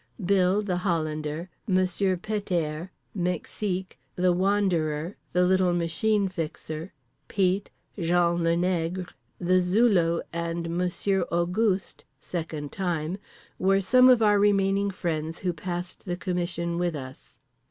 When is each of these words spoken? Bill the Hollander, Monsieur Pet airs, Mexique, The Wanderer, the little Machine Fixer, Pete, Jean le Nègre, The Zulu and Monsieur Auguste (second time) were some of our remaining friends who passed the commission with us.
Bill 0.25 0.63
the 0.63 0.77
Hollander, 0.77 1.51
Monsieur 1.67 2.17
Pet 2.17 2.51
airs, 2.51 2.89
Mexique, 3.13 3.99
The 4.15 4.33
Wanderer, 4.33 5.15
the 5.31 5.43
little 5.43 5.73
Machine 5.73 6.27
Fixer, 6.27 6.91
Pete, 7.27 7.69
Jean 7.99 8.43
le 8.43 8.55
Nègre, 8.55 9.11
The 9.39 9.59
Zulu 9.61 10.21
and 10.33 10.75
Monsieur 10.75 11.21
Auguste 11.31 12.03
(second 12.19 12.71
time) 12.71 13.19
were 13.59 13.79
some 13.79 14.09
of 14.09 14.23
our 14.23 14.39
remaining 14.39 14.89
friends 14.89 15.37
who 15.41 15.53
passed 15.53 16.05
the 16.05 16.17
commission 16.17 16.79
with 16.79 16.95
us. 16.95 17.37